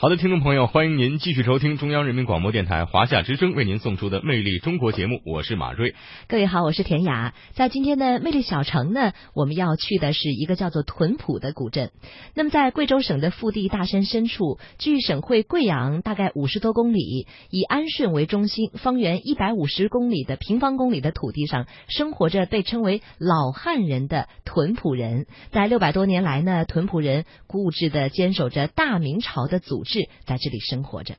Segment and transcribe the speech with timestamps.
[0.00, 5.96] 好的，听众朋友，欢迎您继续收听中央人民广播电台华夏之声为您送出的《魅力中国》节目，我是马瑞。
[6.28, 7.34] 各位好，我是田雅。
[7.54, 11.90] 在今天的魅力小城呢，我们要去的是一个叫做屯埔的古镇。
[12.32, 25.26] 那么在贵州省的腹地大山深处，距省会贵阳大概五十多公里，以安顺为中心，方圆一百五十公里的平方公里的土地上，生活着被称为老汉人的屯埔人。
[25.50, 29.82] 在六百多年来呢，屯埔人固执的坚守着大明朝的祖。
[29.88, 31.16] 是在这里生活着。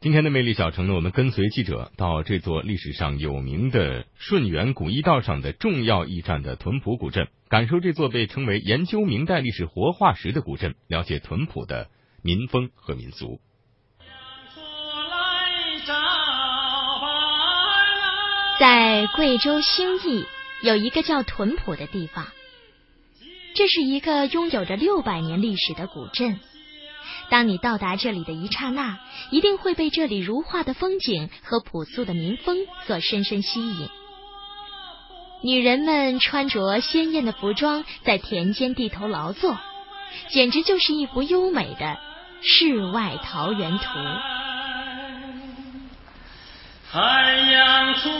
[0.00, 11.88] 今天的魅力小城呢，我们跟随记者到这座历史上有名的顺源古驿道上的重要驿站的屯埔古镇，感受这座被称为研究明代历史活化石的古镇，了解屯埔的
[12.22, 13.40] 民风和民俗。
[18.58, 20.24] 在贵州兴义
[20.62, 22.26] 有一个叫屯埔的地方，
[23.54, 26.40] 这是一个拥有着六百年历史的古镇。
[27.28, 28.98] 当你到达这里的一刹那，
[29.30, 33.88] 一定会被这里如画的风景和朴素的民风所深深吸引。
[35.42, 39.56] 女人们穿着鲜艳的服装，在田间地头劳作，
[40.28, 41.96] 简直就是一幅优美的
[42.42, 43.84] 世外桃源图。
[46.92, 48.10] 太阳出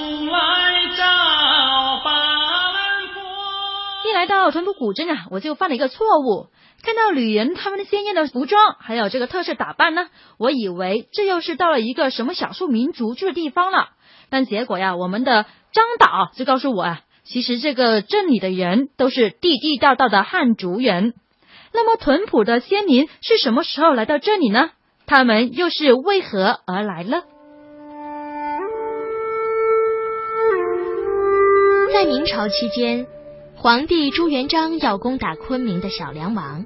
[4.31, 6.47] 到屯埔古镇啊，我就犯了一个错误。
[6.85, 10.07] 看到旅人他们的鲜艳的服装，还有这个特色打扮呢，
[10.39, 13.89] 我以为这又是到了一个什么少数民族住的地方了。
[14.31, 21.15] 但结果呀，我们的张导就告诉我啊，其实这个镇里的人都是地地道道的汉族人。
[21.73, 24.71] 那么屯埔的先民是什么时候来到这里呢？
[25.07, 27.23] 他们又是为何而来呢？
[31.93, 33.09] 在明朝期间。
[33.63, 36.65] 皇帝朱元璋要攻打昆明的小梁王，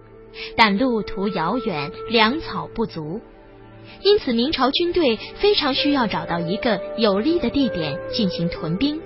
[0.56, 3.20] 但路途遥远，粮草不足，
[4.05, 9.01] 因此明朝军队非常需要找到一个有利的地点进行屯兵。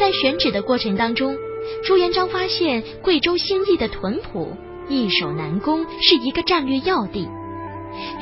[0.00, 1.36] 在选址的过程当中，
[1.84, 4.56] 朱元璋发现贵州兴义的屯埔
[4.88, 7.28] 易守难攻，是一个战略要地，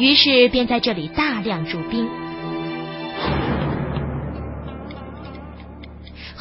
[0.01, 2.09] 于是便在这里大量驻兵。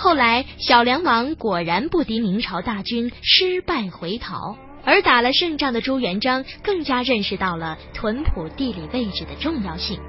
[0.05, 4.55] 后来，小梁王果然不敌明朝大军，失败回逃。
[4.83, 9.99] 而打了胜仗的朱元璋更加认识到了屯埔地理位置的重要性，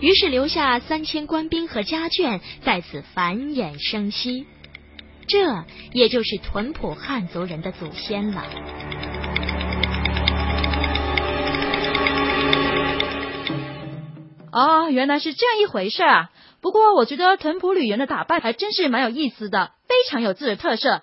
[0.00, 4.46] 于是留下三千官兵和家眷在此繁衍生息。
[5.28, 8.42] 这也就是屯埔汉族人的祖先了。
[14.50, 16.30] 哦，原来是这样一回事啊！
[16.66, 21.02] 不过我觉得屯埔旅人的打扮还真是蛮有意思的，非常有自己的特色。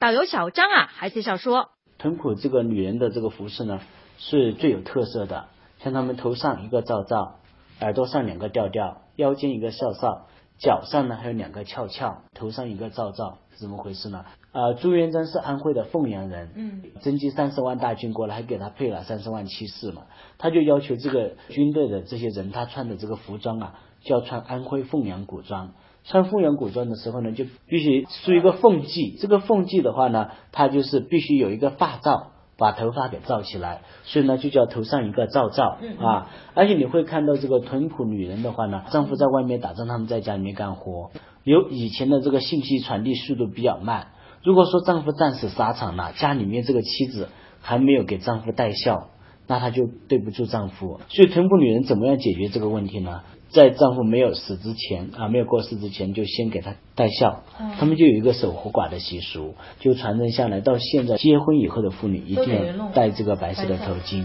[0.00, 3.80] 导游小张啊，还介绍说，屯埔这个女人的这个服饰呢，
[4.18, 5.46] 是最有特色的。
[5.78, 7.36] 像他们头上一个罩罩，
[7.80, 10.26] 耳朵上两个吊吊，腰间一个哨哨，
[10.58, 14.24] 脚上呢还有两个翘翘，头上一个罩罩，是怎么回事呢？
[14.54, 20.02] 啊，朱元璋是安徽的凤阳人，嗯，征集三十万大军过来，还给他配了三十万骑士嘛，
[20.38, 25.72] 他就要求这个军队的这些人，他穿的这个服装啊，就要穿安徽凤阳古装。
[26.04, 36.30] 穿凤阳古装的时候呢，就必须梳一个凤髻，这个凤髻的话呢，它就是必须有一个发罩，把头发给罩起来，所以呢就叫头上一个罩罩啊。
[36.54, 41.10] 而且你会看到这个屯埔女人的话呢，丈夫在外面打仗，他们在家里面干活，
[41.42, 44.10] 有以前的这个信息传递速度比较慢。
[44.44, 47.30] 如果说丈夫战死沙场了，家里面这个妻子
[47.62, 49.08] 还没有给丈夫带孝，
[49.46, 51.00] 那她就对不住丈夫。
[51.08, 53.22] 所以臀部女人怎么样解决这个问题呢？
[53.48, 57.44] 在丈夫没有死之前啊，没有过世之前，就先给他带孝。
[57.78, 60.60] 他们就有一个守活寡的习俗，就传承下来。
[60.60, 64.24] 到现在结婚以后的妇女一定要戴这个白色的头巾。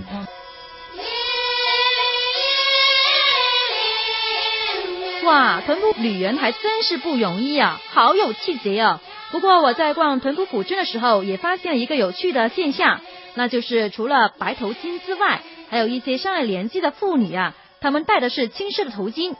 [5.26, 9.02] 哇，臀部女人还真是不容易啊，好有气节啊！
[9.32, 13.00] 不过我在逛屯埔古镇的时候，也发现了一个有趣的现象，
[13.36, 19.36] 那就是除了白头巾之外，还有一些上了年纪的妇女啊，她们戴的是青色的头巾。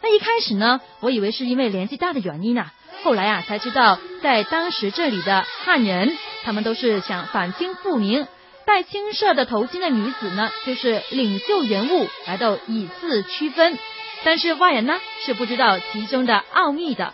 [0.00, 8.26] 那一开始呢，我以为是因为年纪大的原因啊，后来啊才知道，在当时这里的汉人，他们都是想反清复明，
[8.64, 13.78] 戴青色的头巾的女子呢，就是领袖人物，来到以次区分。
[14.24, 17.12] 但是外人呢，是不知道其中的奥秘的。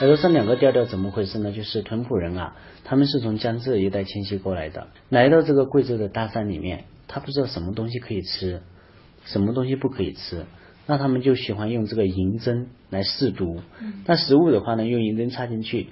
[0.00, 1.52] 耳朵上两个吊吊怎么回事呢？
[1.52, 4.88] 就是屯堡人啊他们是从江浙一带迁徙过来的。
[5.08, 8.62] 来到这个贵州的大山里面他不知道什么东西可以吃
[9.24, 10.46] 什么东西不可以吃。
[10.86, 13.60] 那他们就喜欢用这个银针来试毒。
[14.04, 15.86] 那食物的话呢用银针插进去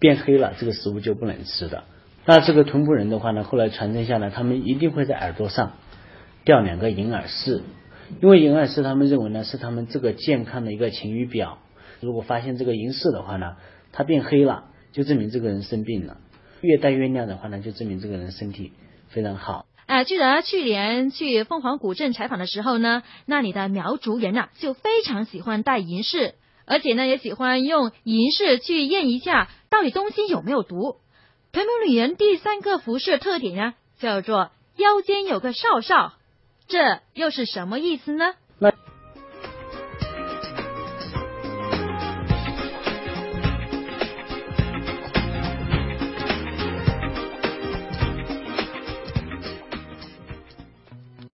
[0.00, 1.84] 变黑了这个食物就不能吃的。
[2.26, 5.74] 那这个屯堡人的话呢后来传承下来他们一定会在耳朵上
[6.44, 7.62] 吊两个银耳饰。
[8.20, 11.60] 因为银耳饰他们认为呢是他们这个健康的一个晴雨表。
[12.04, 13.56] 如果发现这个银饰的话呢，
[13.90, 16.18] 它变黑了，就证明这个人生病了；
[16.60, 18.72] 越戴越亮的话呢，就证明这个人身体
[19.08, 19.64] 非常好。
[19.86, 26.34] 哎，记得去年去凤凰古镇采访的时候呢，那里的苗族人呐就非常喜欢戴银饰，
[26.66, 30.96] 而且呢也喜欢用银饰去验一下到底东西有没有毒。
[31.52, 36.12] 屯门女人第三个服饰特点呀，叫做腰间有个哨哨，
[36.66, 38.34] 这又是什么意思呢？